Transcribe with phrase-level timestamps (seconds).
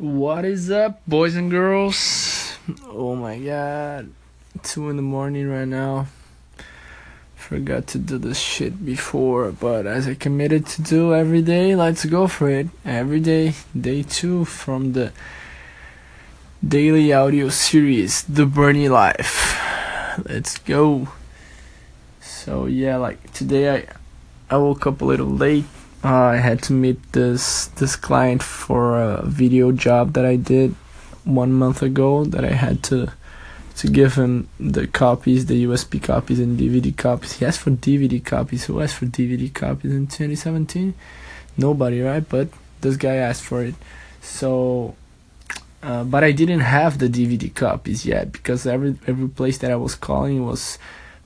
[0.00, 2.56] What is up, boys and girls?
[2.86, 4.08] Oh my god,
[4.62, 6.06] two in the morning right now.
[7.36, 12.06] Forgot to do this shit before, but as I committed to do every day, let's
[12.06, 12.68] go for it.
[12.82, 15.12] Every day, day two from the
[16.66, 19.60] daily audio series, The Bernie Life.
[20.24, 21.08] Let's go.
[22.22, 23.84] So yeah, like today I
[24.48, 25.66] I woke up a little late
[26.02, 30.74] I had to meet this this client for a video job that I did
[31.24, 33.12] one month ago that I had to
[33.76, 37.32] to give him the copies, the USB copies and DVD copies.
[37.34, 38.64] He asked for DVD copies.
[38.64, 40.94] Who asked for DVD copies in 2017?
[41.56, 42.26] Nobody, right?
[42.26, 42.48] But
[42.80, 43.74] this guy asked for it.
[44.22, 44.96] So,
[45.82, 49.76] uh, but I didn't have the DVD copies yet because every every place that I
[49.76, 50.78] was calling was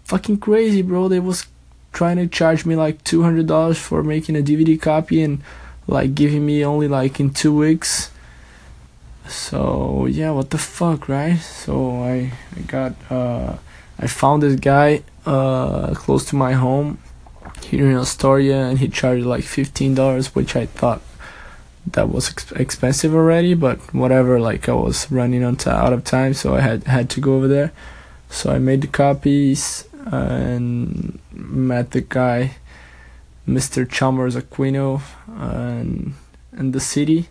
[0.05, 1.09] fucking crazy, bro.
[1.09, 1.47] They was
[1.95, 5.43] trying to charge me like two hundred dollars for making a DVD copy and
[5.87, 8.11] like giving me only like in two weeks.
[9.27, 11.39] So yeah, what the fuck, right?
[11.39, 13.57] So I I got uh
[13.99, 16.99] I found this guy uh close to my home
[17.63, 21.01] here in Astoria and he charged like fifteen dollars, which I thought
[21.87, 24.41] that was ex- expensive already, but whatever.
[24.41, 27.49] Like I was running on out of time, so I had had to go over
[27.49, 27.73] there.
[28.29, 32.57] So I made the copies and met the guy,
[33.47, 33.89] Mr.
[33.89, 36.15] Chalmers Aquino, and
[36.57, 37.29] in the city.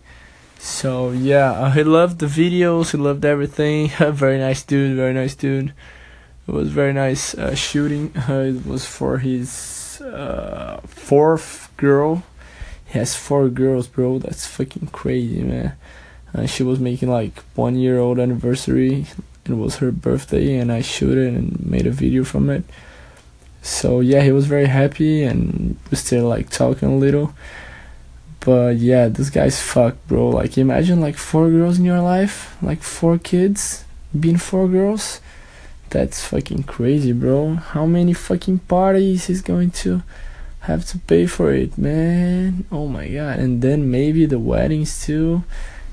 [0.58, 2.92] So yeah, uh, he loved the videos.
[2.92, 3.88] He loved everything.
[3.98, 4.96] very nice dude.
[4.96, 5.72] Very nice dude.
[6.46, 8.12] It was very nice uh, shooting.
[8.16, 12.22] Uh, it was for his uh, fourth girl.
[12.86, 14.18] He has four girls, bro.
[14.18, 15.74] That's fucking crazy, man.
[16.46, 19.06] She was making like one year old anniversary
[19.46, 22.64] it was her birthday and I shot it and made a video from it.
[23.64, 27.32] So yeah, he was very happy and still like talking a little.
[28.40, 30.28] But yeah, this guy's fucked, bro.
[30.28, 33.84] Like imagine like four girls in your life, like four kids,
[34.18, 35.22] being four girls.
[35.88, 37.54] That's fucking crazy, bro.
[37.54, 40.02] How many fucking parties he's going to
[40.60, 42.66] have to pay for it, man?
[42.70, 43.38] Oh my god.
[43.38, 45.42] And then maybe the weddings too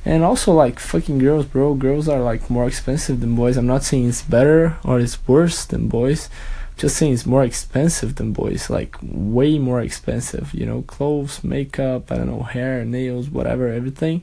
[0.03, 3.83] and also like fucking girls bro girls are like more expensive than boys i'm not
[3.83, 6.27] saying it's better or it's worse than boys
[6.77, 12.11] just saying it's more expensive than boys like way more expensive you know clothes makeup
[12.11, 14.21] i don't know hair nails whatever everything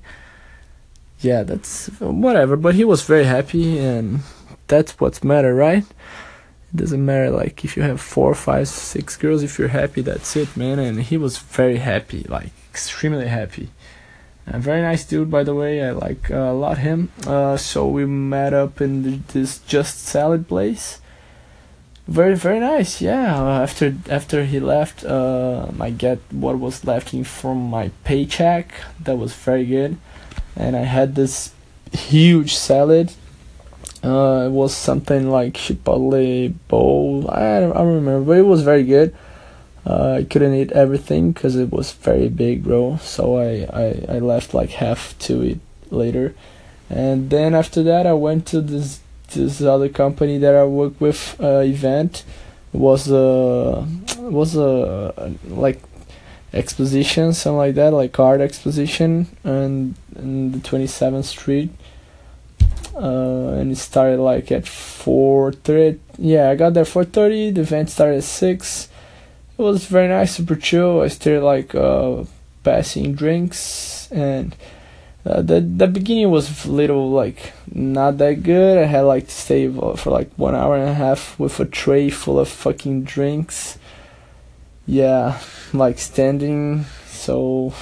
[1.21, 4.21] yeah that's whatever but he was very happy and
[4.67, 9.43] that's what's matter right it doesn't matter like if you have four five six girls
[9.43, 13.71] if you're happy that's it man and he was very happy like extremely happy
[14.51, 15.83] a very nice dude, by the way.
[15.85, 17.11] I like uh, a lot him.
[17.27, 21.01] Uh, so we met up in this Just Salad place.
[22.09, 23.03] Very very nice.
[23.03, 23.37] Yeah.
[23.39, 28.73] Uh, after after he left, uh, I get what was left in from my paycheck.
[28.99, 29.99] That was very good,
[30.57, 31.53] and I had this
[31.93, 33.13] huge salad.
[34.03, 37.29] Uh, it was something like chipotle bowl.
[37.29, 39.15] I don't, I don't remember, but it was very good.
[39.85, 42.99] Uh, I couldn't eat everything because it was very big, bro.
[43.03, 46.35] So I, I, I left like half to eat later.
[46.89, 51.37] And then after that, I went to this this other company that I work with
[51.41, 52.25] uh, event.
[52.73, 53.87] Was a
[54.19, 55.81] was a like
[56.53, 61.71] exposition, something like that, like art exposition, and in the Twenty Seventh Street.
[62.95, 65.99] Uh, and it started like at four thirty.
[66.19, 67.51] Yeah, I got there four thirty.
[67.51, 68.89] The event started at six
[69.59, 71.01] it was very nice, super chill.
[71.01, 72.25] I started like uh,
[72.63, 74.55] passing drinks, and
[75.29, 78.79] uh, the the beginning was a little like not that good.
[78.79, 82.09] I had like to stay for like one hour and a half with a tray
[82.09, 83.79] full of fucking drinks.
[84.87, 85.39] Yeah,
[85.75, 87.75] like standing, so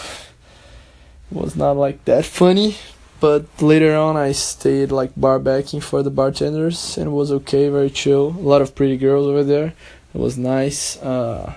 [1.30, 2.76] it was not like that funny.
[3.20, 7.68] But later on, I stayed like bar backing for the bartenders, and it was okay,
[7.68, 8.34] very chill.
[8.38, 9.72] A lot of pretty girls over there.
[10.12, 10.96] It was nice.
[11.00, 11.54] Uh,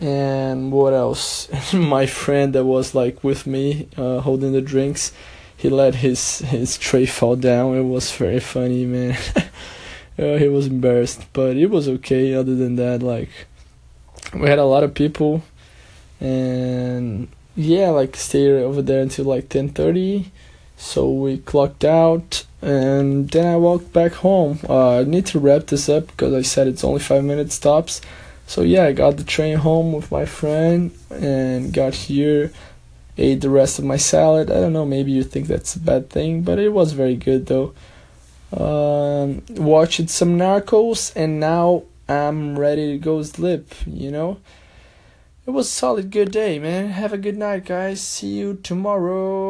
[0.00, 1.48] and what else?
[1.74, 5.12] My friend that was like with me, uh, holding the drinks,
[5.56, 7.76] he let his his tray fall down.
[7.76, 9.18] It was very funny, man.
[10.18, 12.34] uh, he was embarrassed, but it was okay.
[12.34, 13.28] Other than that, like
[14.34, 15.42] we had a lot of people,
[16.18, 20.32] and yeah, like stayed over there until like ten thirty.
[20.78, 24.60] So we clocked out, and then I walked back home.
[24.66, 28.00] Uh, I need to wrap this up because I said it's only five minutes stops.
[28.50, 32.50] So yeah, I got the train home with my friend and got here,
[33.16, 34.50] ate the rest of my salad.
[34.50, 37.46] I don't know, maybe you think that's a bad thing, but it was very good
[37.46, 37.72] though.
[38.52, 44.40] Um, watched some Narcos and now I'm ready to go sleep, you know?
[45.46, 46.88] It was a solid good day, man.
[46.88, 48.00] Have a good night, guys.
[48.00, 49.40] See you tomorrow.